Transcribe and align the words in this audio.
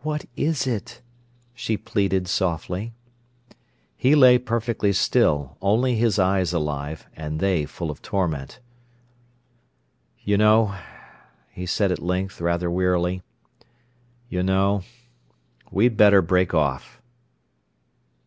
"What 0.00 0.24
is 0.36 0.66
it?" 0.66 1.02
she 1.52 1.76
pleaded 1.76 2.26
softly. 2.28 2.94
He 3.94 4.14
lay 4.14 4.38
perfectly 4.38 4.90
still, 4.94 5.58
only 5.60 5.96
his 5.96 6.18
eyes 6.18 6.54
alive, 6.54 7.06
and 7.14 7.40
they 7.40 7.66
full 7.66 7.90
of 7.90 8.00
torment. 8.00 8.58
"You 10.24 10.38
know," 10.38 10.76
he 11.50 11.66
said 11.66 11.92
at 11.92 11.98
length, 12.02 12.40
rather 12.40 12.70
wearily—"you 12.70 14.42
know—we'd 14.42 15.94
better 15.98 16.22
break 16.22 16.54
off." 16.54 17.02